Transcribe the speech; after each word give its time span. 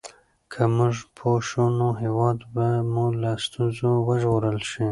که 0.51 0.61
موږ 0.75 0.95
پوه 1.17 1.39
شو 1.47 1.65
نو 1.79 1.89
هېواد 2.01 2.39
به 2.53 2.67
مو 2.91 3.05
له 3.21 3.31
ستونزو 3.45 3.89
وژغورل 4.07 4.59
شي. 4.71 4.85